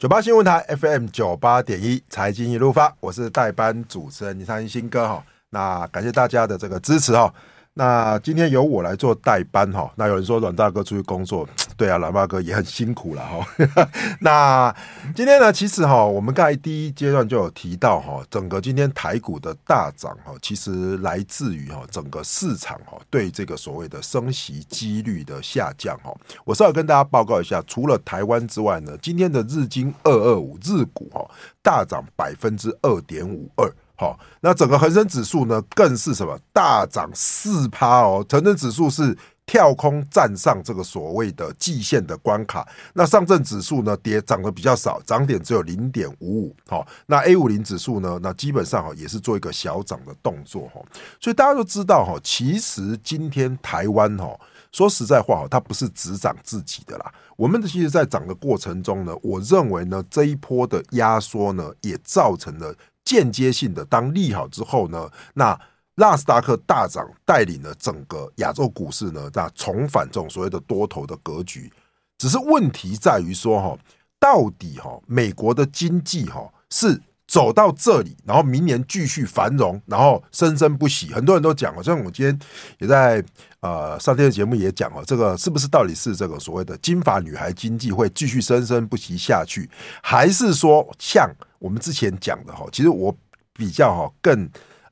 [0.00, 5.22] 九八新闻台 FM 九八点一，财经一路发，我是代班主持人李昌新哥哈。
[5.50, 7.30] 那感谢大家的这个支持哈。
[7.74, 9.92] 那今天由我来做代班哈。
[9.96, 11.46] 那有人说阮大哥出去工作，
[11.80, 13.88] 对啊，阮大哥也很辛苦了哈。
[14.20, 14.76] 那
[15.16, 26.14] 今天呢，其实哈，我们刚才第一阶段就有提到哈，整个今天台股的大涨哈，其实来自于哈整个市场哈对这个所谓的升息几率的下降哈。
[26.44, 31.26] 我稍微跟大家报告一下，除了台湾之外呢，今天的日经二二五日股哈
[31.62, 33.66] 大涨百分之二点五二。
[33.96, 38.22] 好，那整个恒生指数呢，更是什么大涨四趴哦。
[38.28, 39.16] 恒生指数是
[39.50, 42.64] 跳空站上这个所谓的季线的关卡。
[42.94, 46.56] 那上证指数呢，跌涨得比较少，涨点只有零点五五。
[46.68, 50.80] 好，那 A 五零指数呢，那基本上哈也是做一个小涨的动作哈。
[51.18, 54.38] 所以大家都知道哈，其实今天台湾哈，
[54.70, 57.12] 说实在话哈，它不是只涨自己的啦。
[57.36, 62.72] 我们其实，在涨的过程中呢，我认为呢，这一波的压缩呢，也造成了。
[63.02, 65.58] 间接性的，当利好之后呢，那
[66.00, 71.70] 纳斯达克大涨，带领了整个亚洲股市呢，那重返这种所谓的多头的格局。
[72.16, 73.78] 只是问题在于说，哈，
[74.18, 81.12] 到底哈，美国的经济哈是走到这里，然后明年继续繁荣，然后生生不息。
[81.12, 82.38] 很多人都讲，好像我今天
[82.78, 83.22] 也在
[83.60, 89.70] 呃上天的节目也讲了，这个是不是到底是这个所谓的金发女孩经济会继续生生不息下去，
[90.02, 91.30] 还是说像？
[91.58, 93.14] 我们之前讲的哈，其实我
[93.52, 94.48] 比较哈更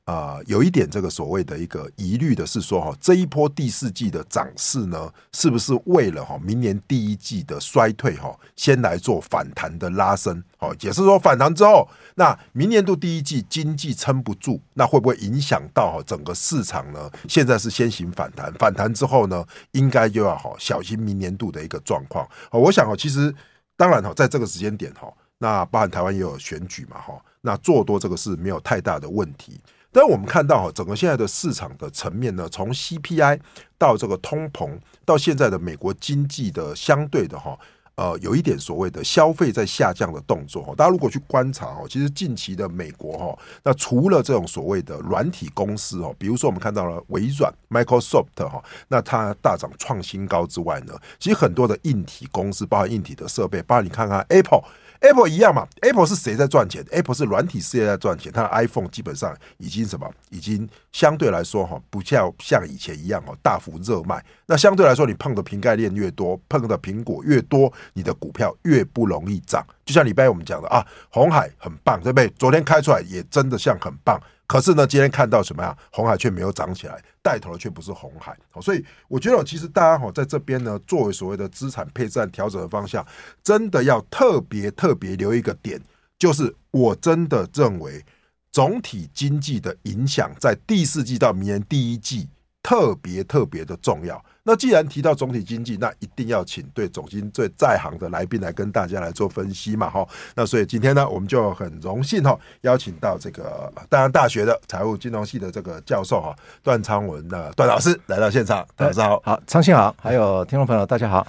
[0.09, 10.43] 呃有一点这个所谓的一个疑虑的是说哈，这一波第四季的涨势呢，是不是为了哈明年第一季的衰退哈，先来做反弹的拉升？
[10.57, 17.07] 哦，也是说反弹之后，那明年度第一季经济撑不住，那会不会影响到哈整个市场呢？
[17.27, 22.27] 现在是先行反弹，反弹之后呢，应该就要好小心明年度的一个状况。
[22.49, 23.31] 哦，我想哦，其实
[23.77, 25.07] 当然哈，在这个时间点哈。
[25.41, 29.57] 那包含台湾也有选举嘛，哈，那做多这个是没有太大的问题。
[29.91, 33.39] 但我们看到哈，整个现在的市场的层面呢，从 CPI
[33.77, 37.57] 到这个通膨，到现在的美国经济的相对的哈。
[37.95, 54.63] 呃，有一点所谓的消费在下降的动作哈，大家如果去观察哈，其实近期的美国哈，那除了这种所谓的软体公司哈，比如说我们看到了微软 Microsoft 哈，那它大涨创新高之外呢，其实很多的硬体公司，包含硬体的设备，包括你看看 Apple。
[55.01, 64.23] Apple 一样嘛，Apple 是谁在赚钱？Apple 是软体事业在赚钱，它的 iPhone 基本上已经什么，已经相对来说哈，不像像以前一样哦，大幅热卖。
[64.45, 69.65] 那相对来说，你碰的瓶盖链越多，碰的苹果越多，你的股票越不容易涨。
[69.85, 72.27] 就像礼拜我们讲的啊，红海很棒，对不对？
[72.37, 74.19] 昨天开出来也真的像很棒。
[74.47, 75.77] 可是呢，今天看到什么呀？
[75.91, 78.35] 红海却没有涨起来，带头的却不是红海。
[78.59, 83.05] 所以我觉得，其实大家哈在这边呢，作为所谓的资产配置调整的方向，
[83.43, 85.79] 真的要特别特别留一个点，
[86.17, 88.03] 就是我真的认为
[88.51, 92.27] 总体经济的影响在第四季到明年第一季
[92.63, 94.23] 特别特别的重要。
[94.43, 100.07] 那既然提到总体经济，那一定要请对总经最在行的来宾来跟大家来做分析嘛，哈。
[100.35, 108.65] 那所以今天呢，我们就很荣幸哈，邀请到这个淡江大学的财务金融系的这个教授哈，段昌文的段老师来到现场。
[108.75, 111.27] 段老师好，好，昌兴好，还有听众朋友大家好。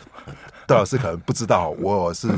[0.70, 2.28] 段老师可能不知道，我是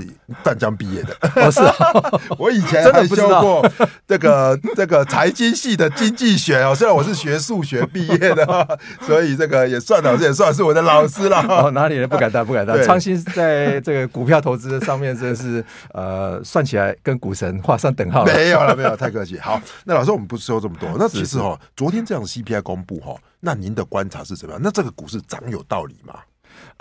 [0.42, 1.14] 淡江毕业的。
[1.36, 1.60] 我 是，
[2.38, 3.70] 我以前还修过
[4.08, 6.74] 这个这个财经系的经济学哦。
[6.74, 11.44] 虽然我是学数学毕业的，所以这个也算老师，也算是我的老师了。
[11.46, 12.80] 哦，哪里人不敢当，不敢当。
[12.82, 18.24] 昌兴在这个股票投资上面，真的是呃，算起来跟股神画上等号。
[18.24, 19.38] 没有了，没有，太客气。
[19.38, 20.88] 好，那老师，我们不说这么多。
[20.98, 24.60] 那其实哈，昨天这样的 CPI 公布哈，那您的观察是怎么样？
[24.64, 26.14] 那这个股市涨有道理吗？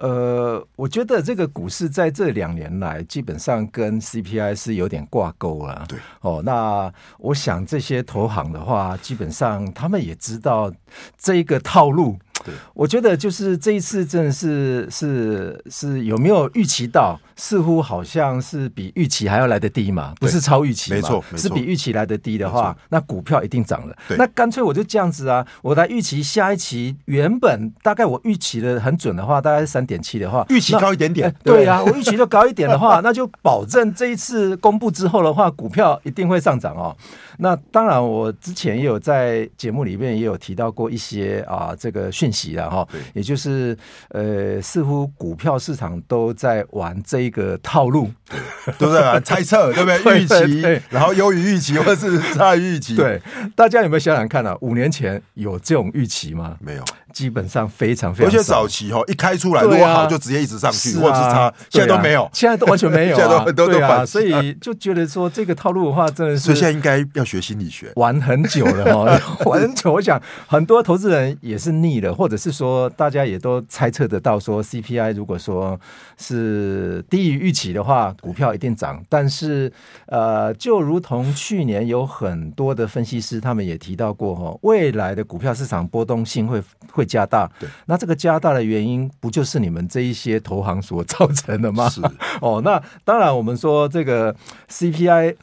[0.01, 5.85] 呃，我觉得这个股市在这两年来基本上跟 CPI 是有点挂钩了。
[5.87, 10.73] 对，哦，那我想这些投行的话，基本上他们也知道
[11.17, 12.17] 这一个套路。
[12.45, 17.19] 对，我觉得就是这一次真的是是是有没有预期到？
[17.37, 23.97] 似乎好像是比预期还要来得低嘛，不是超预期嘛，没错，是比预期来得低的话，那股票一定涨了。
[24.09, 31.27] 那干脆我就这样子啊，我来预期下一期原本大概我预期的很准的话，大概是三点七的话，预期高一点点。
[31.27, 36.95] 欸、对呀、啊，我预期就高一点的话， 那就保证这一次公布之后的话，股票一定会上涨哦。
[37.39, 43.77] 那当然，我之前也有在节目里面也有提到过一些啊这个讯息了哈，也就是
[44.09, 48.09] 呃，似乎股票市场都在玩这一个套路
[48.77, 49.19] 对不对啊？
[49.19, 50.21] 猜测对不 对？
[50.21, 52.95] 预期，然后优于预期， 或者是差于预期。
[52.95, 53.21] 对，
[53.55, 54.55] 大家有没有想想看啊？
[54.61, 56.57] 五年前有这种预期吗？
[56.59, 56.83] 没有。
[57.13, 69.91] 基本上非常非常，而且早期哈一开出来，如果好就直接一直上去，或者是差，现在都没有，现在都完全没有，现在都很多都反，所以就觉得说这个套路的话，真的是，所以现在应该要学心理学，玩很久了哈，玩很久。
[69.91, 75.77] 我想很多投资人也是腻了，或者是说大家也都猜测得到，说 CPI 如果说
[76.17, 79.03] 是低于预期的话，股票一定涨。
[79.09, 79.69] 但是
[80.05, 86.61] 呃，就如同去年有很多的分析师他们也提到过哈，未来的股票市场波动性会
[86.93, 87.01] 会。
[87.01, 91.89] 会加大，对，那这个加大的原因不就是你们这一些投行所造成的吗？
[91.89, 91.99] 是
[92.39, 94.35] 哦，那当然，我们说这个
[94.69, 95.35] CPI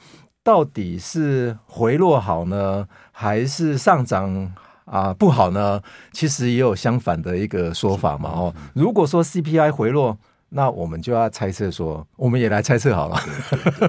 [0.45, 4.55] 到底是回落好呢，还是上涨
[4.85, 5.83] 啊不好呢？
[6.13, 8.31] 其实也有相反的一个说法嘛。
[8.31, 10.17] 哦，如果说 CPI 回落。
[10.50, 13.17] 那我们就要猜测说，我们也来猜测好了，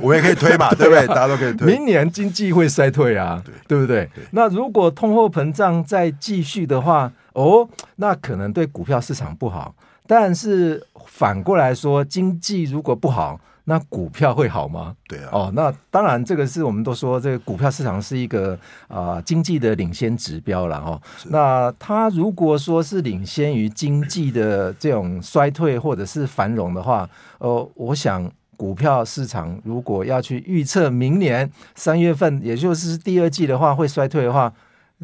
[0.01, 1.07] 我们也可以推嘛， 对不对？
[1.07, 1.67] 大家都可以推。
[1.73, 4.09] 明年经济会衰退啊，对，对不对？
[4.31, 9.73] 那如果通货膨胀再继续的话，哦，那可能对股票市场不好。
[10.05, 13.39] 但是反过来说，经济如果不好。
[13.69, 14.95] 那股票会好吗？
[15.07, 15.29] 对啊。
[15.31, 18.55] 哦，那当然，这个是我们都说，这个股票市场是一个
[18.87, 20.99] 啊、呃、经济的领先指标了哈。
[21.27, 27.07] 那它如果说是领先于经济的这种衰退或者是繁荣的话，
[27.37, 28.27] 呃，我想
[28.57, 34.51] 股票市场如果要去预测明年三月份，也就是第二季的话会衰退的话，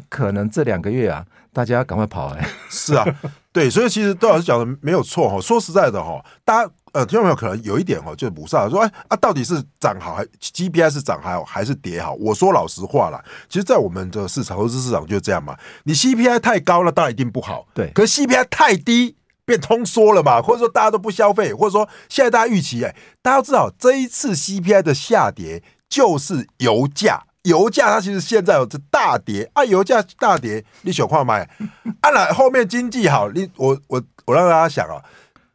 [0.08, 2.44] 可能这两个月啊，大家赶快跑哎。
[2.68, 3.06] 是啊，
[3.52, 5.40] 对，所以其实杜老师讲的没有错哈。
[5.40, 6.72] 说实在的哈，大家。
[6.96, 7.36] 呃，听到没有？
[7.36, 12.14] 可能有一点哦，就是补上说，哎啊，到底是涨好还 GPI 是涨还好还是跌好？
[12.14, 15.54] 我说老实话啦，其实，在我们的市场投资市场就这样嘛。
[15.84, 17.66] 你 CPI 太高了，当然一定不好。
[17.74, 19.14] 对，可是 CPI 太低，
[19.44, 20.40] 变通缩了嘛？
[20.40, 31.42] 或者说大家都不消费，或者说现在大家预期，哎，大家要知道这一次 CPI 的下跌就是油价，油价它其实现在有这大跌啊，油价大跌，你想看买？
[32.00, 34.96] 啊，那后面经济好，你我我我让大家想啊。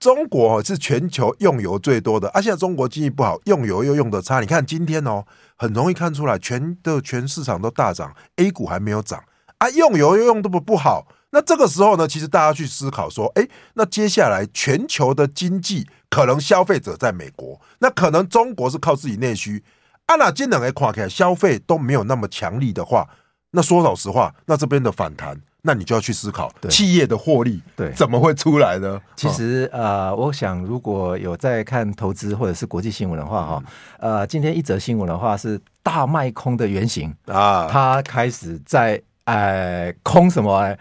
[0.02, 4.40] 中国是全球用油最多的，啊，现在中国经济不好，用油又用得差。
[4.40, 5.24] 你看今天哦，
[5.56, 9.24] 很容易看出来，全的全市场都大涨，A 股还没有涨
[9.60, 11.06] 啊，用油又用得不不好。
[11.30, 19.64] 那这个时候呢，其实大家去思考说，哎，那接下来全球的经济可能消费者在美国，那可能中国是靠自己内需，
[20.08, 23.08] 啊，那今两个看起来消费都没有那么强力的话，
[23.52, 25.40] 那说老实话，那这边的反弹。
[25.64, 29.00] 那你就要去思考企业的获利对怎么会出来呢？
[29.16, 33.64] 其实呃，我想如果有在看投资或者是国际新闻的话哈，
[34.00, 40.76] 呃，今天一则新闻的话是大卖空的原型啊，他开始在呃空什么？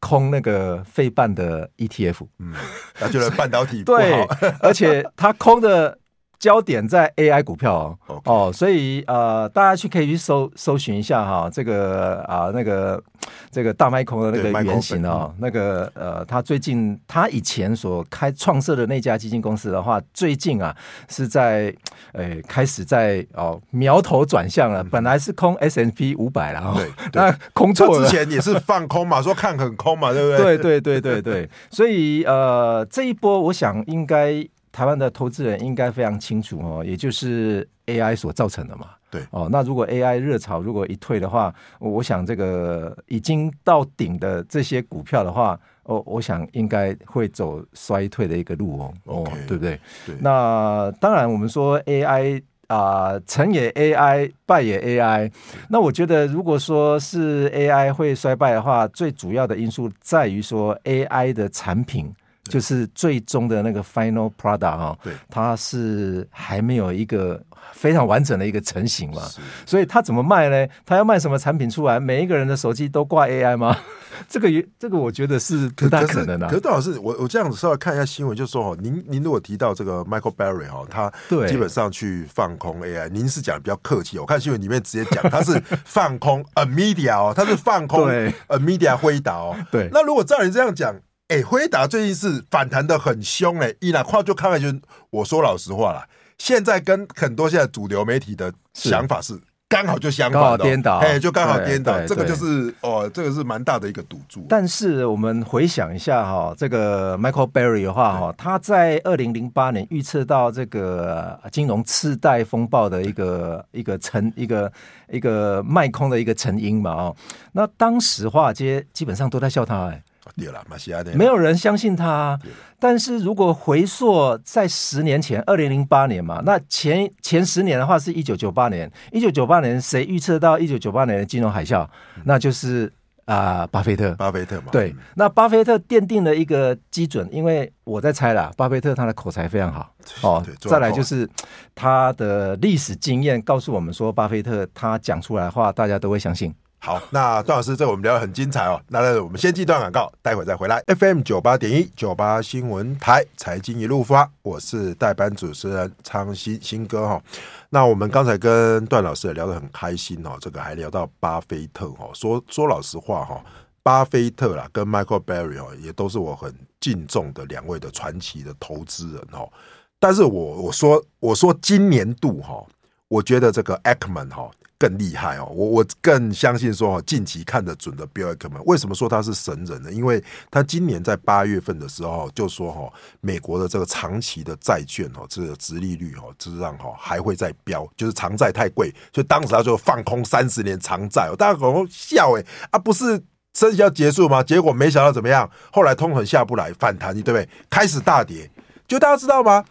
[0.00, 2.52] 空那个费半的 ETF，嗯，
[2.92, 4.20] 他觉得半导体 对，
[4.60, 5.96] 而且他空的。
[6.38, 8.32] 焦点在 AI 股票哦，Okay.
[8.32, 13.02] 哦，所以呃，大家去可以去搜搜寻一下哈，这个啊、呃、那个
[13.50, 20.76] 这个大麦空的那个原型哦，那个呃，他最近他以前所开创设的那家基金公司的话，最近啊
[21.08, 21.74] 是在
[22.12, 30.58] 诶、呃、开始在哦苗头转向了，本来是空 S N P 五百了，对，那空错了，之前也是放空嘛，说看很空嘛，对不对？
[30.58, 34.46] 对对对对对，所以呃这一波我想应该。
[34.74, 38.88] 台湾的投资人应该非常清楚哦，也就是 AI 所造成的嘛。
[39.08, 48.92] 对哦，那如果 AI 热潮如果一退的话，我想这个已经到顶的这些股票的话，哦，我想应该会走衰退的一个路哦。
[49.04, 49.78] 哦对不对？
[50.04, 50.16] 对。
[50.20, 55.30] 那当然，我们说 AI 啊、呃，成也 AI，败也 AI。
[55.68, 62.12] 那我觉得，如果说是 AI 会衰败的话，最主要的因素在于说 AI 的产品。
[62.44, 69.22] 就是最终的那个 final product 哈，对，它是还没有一个非常完整的一个成型嘛，
[69.64, 70.66] 所以它怎么卖呢？
[70.84, 71.98] 它要卖什么产品出来？
[71.98, 73.76] 每一个人的手机都挂 AI 吗？
[74.28, 76.46] 这个也，这个我觉得是不大可能的。
[76.46, 81.10] 可是杜老师，我我这样子稍微看一下新闻，就是说哦，您您如果提到这个 Michael Berry 哈，他
[81.48, 84.18] 基本上去放空 AI，您是讲的比较客气。
[84.18, 89.56] 我看新闻里面直接讲他是 放空 a media 哦，他是放空 a media 辉达哦。
[89.72, 90.94] 对，那如果照你这样讲。
[91.28, 94.68] 哎，辉达最近是反弹的很凶哎，一来话就看了就，
[95.08, 104.44] 我说老实话啦，现在跟很多现在主流媒体的想法是刚好就相反，哦，颠倒，哎，就刚好颠倒，这个就是哦，这个是蛮大的一个赌注。
[104.50, 114.70] 但是我们回想一下哈，这个 Michael Berry 的话哈，他在二零零八年预测到这个金融次贷风暴的一个一个成一个
[115.10, 117.16] 一个卖空的一个成因嘛哦，
[117.52, 120.02] 那当时华尔街基本上都在笑他哎。
[120.36, 122.38] 对了，马西亚的没有人相信他。
[122.78, 131.84] 但是如果回溯在十年前，二零零八年嘛，那前前十年的话是一九九八年，一九九八年谁预测到一九九八年的金融海啸？
[132.16, 132.92] 嗯、那就是。
[133.26, 139.90] 啊、呃，巴菲特，巴菲特嘛，对，那巴菲特奠定了一个基准，因为我在猜啦，巴菲特他的口才非常好
[140.20, 141.26] 哦，再来就是
[141.74, 146.54] 他的历史经验告诉我们说，巴菲特他讲出来的话，大家都会相信。
[146.84, 148.78] 好，那段老师，这我们聊得很精彩哦。
[148.88, 150.82] 那我们先记段广告，待会再回来。
[150.86, 157.22] FM 九八点一九八新闻台财经一路发，我是代班主持人昌新新哥哈。
[157.70, 162.10] 那我们刚才跟段老师也聊得很开心哦，这个还聊到巴菲特哦。
[162.12, 163.42] 说说老实话哈，
[163.82, 169.50] 巴菲特啦跟 Michael Burry 哦，也都是我很敬重的两位的传奇的投资人哦。
[169.98, 172.62] 但是我我说我说今年度哈，
[173.08, 174.50] 我觉得这个 Ackman 哈。
[174.84, 175.46] 更厉害哦！
[175.50, 179.90] 我我更相信说，近期看得准的 Bill Ackman，为什么说他是神人呢？
[179.90, 191.34] 因为他今年在八月份的时候就说，哈，美国的这个长期的债券哦，这个殖利率哦，这让哈还会再飙，就是长债太贵，所以当时他就放空三十年长债。
[191.38, 193.18] 大家可能笑诶啊，不是
[193.54, 194.42] 升息要结束吗？
[194.42, 195.50] 结果没想到怎么样？
[195.72, 197.48] 后来通膨下不来，反弹，对不对？
[197.70, 198.50] 开始大跌。
[198.86, 199.64] 就大家知道吗？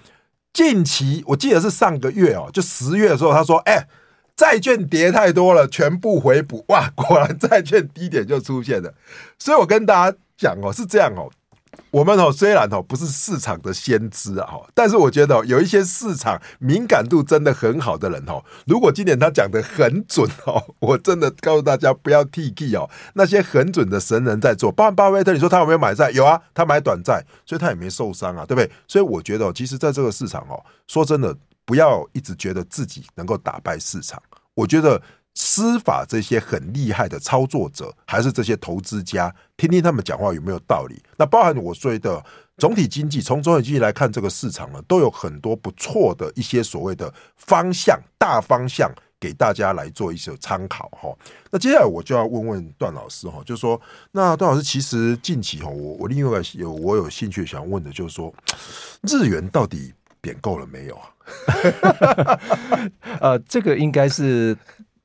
[0.51, 3.87] 近期我记得是上个月哦，就十月的时候，他说，哎。
[4.35, 6.89] 债券跌太多了，全部回补哇！
[6.95, 8.93] 果然债券低点就出现了，
[9.37, 11.29] 所以我跟大家讲哦，是这样哦，
[11.91, 26.09] 我们哦虽然哦不是市场的先知啊哈，但是我觉得有一些市场敏感度真的很好的人哦，如果今年他讲得很准哦， 我真的告诉大家不要 T K 哦，那些很准的神人在做，包括巴菲特，你说他有没有买债？
[26.09, 28.69] 有啊，他买短债，所以他也没受伤啊，对不对？
[28.87, 31.37] 所以我觉得，其实在这个市场哦，说真的。
[31.65, 34.21] 不要一直觉得自己能够打败市场。
[34.53, 35.01] 我觉得
[35.35, 41.01] 司法这些很厉害的操作者，还是这些投资家，听听他们讲话有没有道理。
[41.17, 42.23] 那包含我说的
[42.57, 51.11] 总体经济，从总体经济来看，这个市场呢，都有很多不错的一些所谓的方向、大方向，给大家来做一些参考哈。
[51.49, 58.31] 那接下来我就要问问段老师哈，就是说，那段老师其实近期哈，我我另外有我有兴趣想问的，就是说，
[59.01, 59.91] 日元到底
[60.23, 62.39] 贬够了没有啊？
[63.19, 64.57] 呃，这个应该是。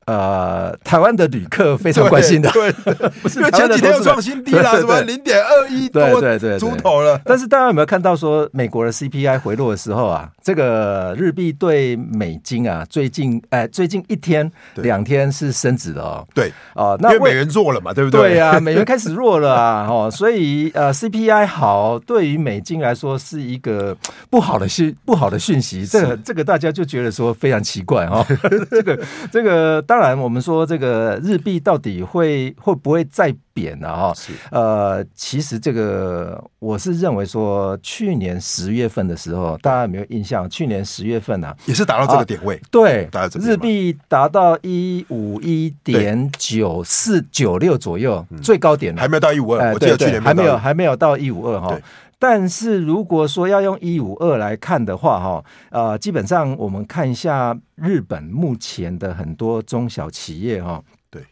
[0.09, 7.21] 呃，台湾的旅客非常关心的，对，对 不是因为前几天又创新低了，什么零点二一多对对出头了。
[7.27, 16.27] 但是大家有没有看到说，美国的 CPI 回落的时候啊，这个日币对美金啊，最近哎、呃，最近一天两天是升值的哦。
[16.33, 18.31] 对啊、呃，那因为美元弱了嘛，对不对？
[18.31, 23.95] 对啊， 美元开始弱了啊，哦，所以呃，CPI 好对于美金来说是一个
[24.31, 28.25] 不好的讯不好的讯息，这个这个大家就觉得说非常奇怪哦。
[28.71, 28.99] 这个
[29.31, 29.98] 这个当。
[29.99, 33.89] 当然，我们说这个日币到底会会不会再贬呢？
[33.89, 34.15] 哈，
[34.53, 40.49] 呃，其实这个我是认为说，去年十月份的时候，大家有没有印象？
[40.49, 51.77] 去年十月份呢、啊，也是达到这个点位，啊、对，日币达到一五一点九四九六左右，最高点了，还没有到一五二，我记得去年还没有还没有到一五二哈。
[52.19, 61.23] 但是如果说要用一五二来看的话，哈，呃，基本上我们看一下日本目前的很多中小企业，哈，对，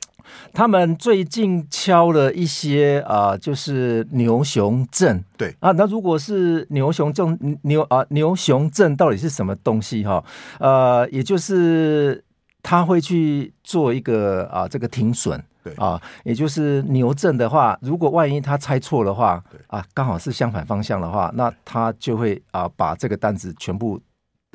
[0.52, 10.05] 他们最近敲了一些啊、呃，就是牛熊证，对啊，那如果是牛熊证，牛啊牛熊证到底是什么东西？
[10.05, 10.25] 哈，
[10.61, 12.23] 呃，也就是
[12.62, 15.43] 他会去做一个啊，这个停损。
[15.66, 24.00] 对啊，也就是牛证的话，如果万一他猜错的话，啊，刚好是相反方向的话，那他就会啊把这个单子全部。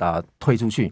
[0.02, 0.92] 啊，推出去。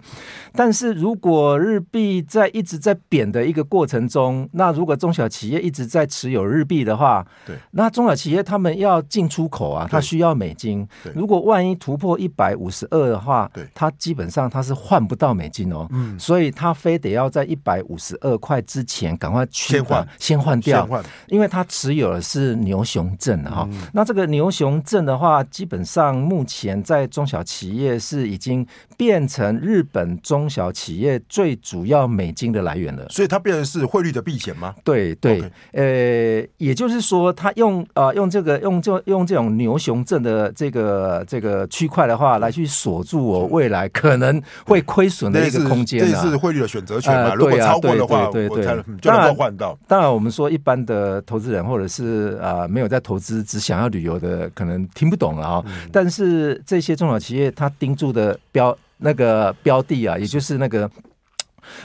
[0.54, 10.88] 但是如果日币在一直在贬的一个过程中，那如果中小企业一直在持有日币的话，对，那中小企业他们要进出口啊，它需要美金。
[11.16, 15.88] 如果万一突破一百五十二的话，对，它基本上它是换不到美金哦。
[15.90, 20.88] 嗯，所以它非得要在一百五十二块之前赶快去换，先换掉，
[21.28, 23.68] 因为它持有的是牛熊证哈。
[23.72, 28.66] 嗯、那这个牛熊证的话，基本上目前在中小企业是已经。
[29.00, 34.76] 变成日本中小企业最主要美金的来源了，所以它变成是汇率的避险吗？
[34.84, 35.42] 对对，
[35.72, 46.02] 呃，也就是说，它用呃用这个用这用这种牛熊证的这个这个区块的话，来去锁住我未来可能会亏损的一个空间。
[46.02, 47.34] 这是汇率的选择权嘛？
[47.34, 49.80] 如果超过的话，对对对，就能够换到。
[49.88, 55.64] 当然，我们说一般的投资人或者是啊没有在投资只想要旅游的，可能听不懂了啊。
[55.90, 58.78] 但是这些中小企业，他盯住的标。
[59.00, 60.90] 那个标的啊，也就是那个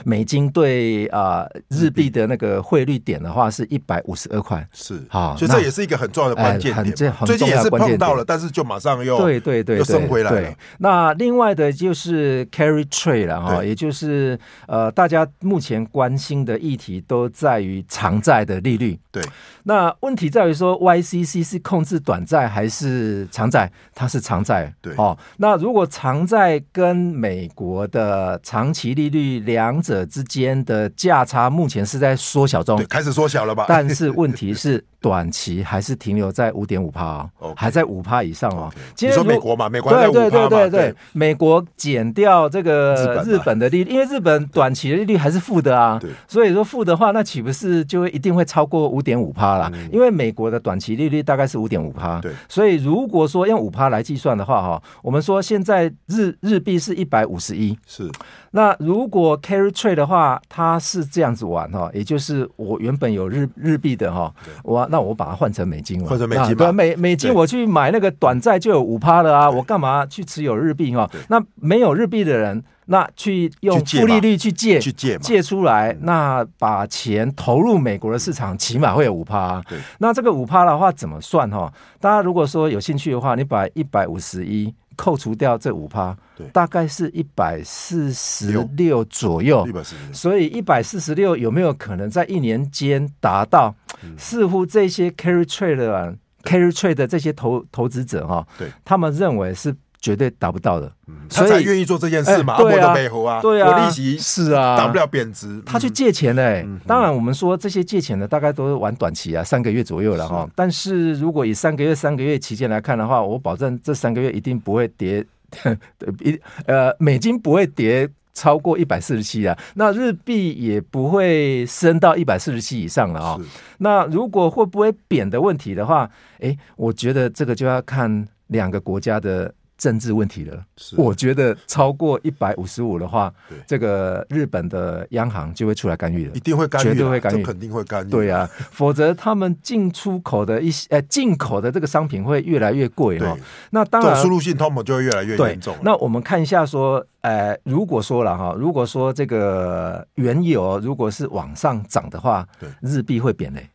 [0.03, 7.11] 美金对啊、呃、日币的那个汇率点的话是一百五十二块，是好，所以这也是一个很重要的关键点。
[7.11, 10.53] 哎、最近也是碰到了，但是就马上又对对对，又升回来了。
[10.79, 18.99] 那另外的就是 carry trade 了哈，也就是呃大家目前关心的议题都在于长债的利率。
[19.11, 19.23] 对，
[19.63, 23.71] 那问题在于说 YCC 是控制短债还是长债？
[23.93, 24.73] 它是长债。
[24.81, 33.65] 对哦，那如果长债跟美国的长期利率两者之间的价差目前是在缩小中，开始缩小了吧？
[33.67, 34.83] 但是问题是。
[35.05, 38.73] 短期还是停留在五点五趴啊，还在五趴以上哦。
[38.99, 46.01] 你说美国嘛，美国对对对对对，美国减掉这个日本的利率，因为日本短期的利率还是负的啊。
[46.27, 49.71] 所以说负的话，那岂不是就会一定会超过五点五趴了？
[49.91, 52.19] 因为美国的短期利率大概是五点五趴。
[52.19, 58.09] 对，所以如果说用五趴来计算的话，哈，我们说现在日日币是一百五十一，是。
[58.49, 64.33] 那如果 carry trade 的话，它是这样子玩哈，也就是我原本有日日币的哈，
[64.63, 71.09] 我那我把它换成美金了，换成美金吧，美美金我去买那个短债就有五趴了啊，我干嘛去持有日币哦？
[71.27, 79.37] 那没有日币的人，那去用负利率去借去借借出来，那把钱投入美国的市场，起码会有五趴。
[79.37, 79.63] 啊，
[79.97, 81.69] 那这个五趴的话怎么算哈？
[81.99, 84.73] 大家如果说有兴趣的话，你把一百五十一。
[84.95, 86.17] 扣除掉这五趴，
[86.51, 89.67] 大概是一百四十六左右。
[90.11, 93.73] 所以一百四十六有没有可能在一年间达到？
[94.17, 98.47] 似乎这些 carry trade 的 carry trade 的这些投投资者哈，
[98.83, 99.75] 他们认为是。
[100.05, 100.91] 绝对达不到的，
[101.27, 102.57] 他才愿意做这件事嘛。
[102.57, 105.59] 欸、对啊，啊，对啊，我利息是啊，挡不了贬值。
[105.65, 110.47] 他去借钱嘞、欸，嗯、当然我们说这些借钱的大概都是玩短期啊，三个月左右了哈。
[110.53, 115.25] 但是如果以三个月、三个月期间来看的话，我保证这三个月一定不会跌，
[116.21, 123.39] 一呃美金不会跌超过一百四十七啊，那日币也不会升到一百四十七以上了啊。
[123.39, 123.45] 是
[123.79, 129.51] 那如果会不会贬的问题的话，哎、欸，我觉得这个就要看两个国家的。
[129.77, 138.09] 政治问题了，是我觉得超过一百五十五的话，对这个日本的央行就会出来干预了，一定会干预，绝对会干预，肯定会干预。
[138.09, 143.33] 对啊， 否则他们进出口的一些呃进口的这个商品会越来越贵哈。
[143.33, 143.41] 对
[143.71, 145.75] 那当然，输入性通膨就会越来越严重。
[145.81, 153.69] 那我们看一下说，呃，如果说了哈，如果说这个原油如果是往上涨的话，对日币会贬嘞。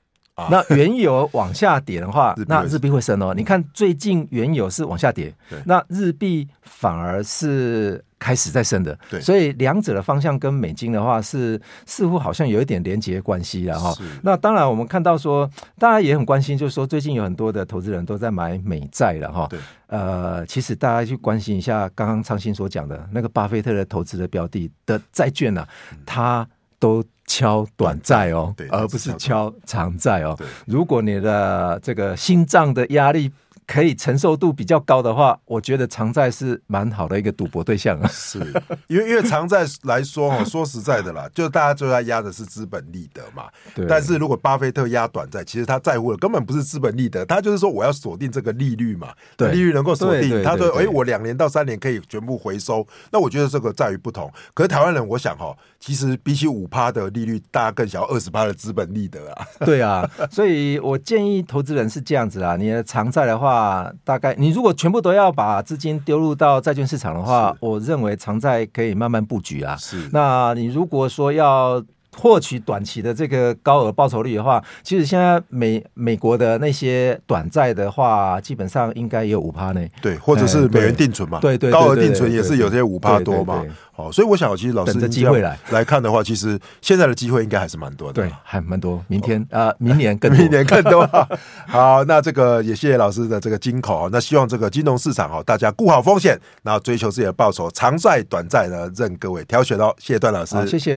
[0.50, 3.34] 那原油往下跌的话， 那日币会升哦。
[3.34, 8.96] 你看最近原油是往下跌，那日币反而是开始在升的。
[9.10, 13.94] 对，所以两者的方向跟美金的话是似乎好像有一点连结关系了哈。
[14.22, 19.46] 那当然我们看到说，大家也很关心，就是说最近有很多的投资人都在买美债了哈。
[19.50, 25.66] 对，呃，其实大家去关心一下刚刚昌兴所讲的那个巴菲特的投资的标的的债券呢，
[26.06, 26.46] 他
[26.78, 27.04] 都。
[27.30, 30.36] 敲短债哦，而不是敲长债哦。
[30.66, 33.30] 如果你的这个心脏的压力，
[33.70, 38.08] 可以承受度比较高的话，我觉得长债是蛮好的一个赌博对象啊。
[38.12, 38.40] 是，
[38.88, 43.44] 因为因为长债来说哈， 说实在的啦，就大家就在压的是资本利得嘛。
[43.72, 43.86] 对。
[43.86, 49.14] 但是如果巴菲特压短债，其实他在乎的根本不是资本利得，他就是说我要锁定这个利率嘛。
[49.36, 49.52] 对。
[49.52, 52.84] 利率能够锁定，他说哎，我两年到三年可以全部回收。
[53.12, 54.28] 那我觉得这个在于不同。
[54.52, 59.46] 可是台湾人，我想哈，其实比起五趴的利率，大家更想要二十趴的资本利得啊。
[59.60, 63.59] 对啊，所以我建议投资人是这样子啊，你的长债的话。
[63.60, 69.76] 啊，大概你如果全部都要把资金丢入到债券市场的话，我认为长债可以慢慢布局啊。
[69.76, 71.82] 是，那你如果说要
[72.16, 79.80] 获取短期的这个高额报酬率的话，其实现在美美国的那些短债的话，基本上应该也有五趴呢。
[80.02, 83.64] 对，或者是美元定存嘛，对对，高额定存也是有些五趴多嘛。
[83.96, 88.14] 哦，所以我想，其实老师等着机会来来看的话，其实现在的机会应该还是蛮多的。
[88.14, 89.04] 对，还蛮多。
[89.08, 91.06] 明天啊，明年更明年更多。
[91.68, 94.08] 好，那这个也谢谢老师的这个金口。
[94.10, 99.94] 那希望这个金融市场哦，大家顾好风险，然后追求自己的报酬，长债短债呢，任各位挑选哦。
[99.98, 100.88] 谢谢段老师，谢谢。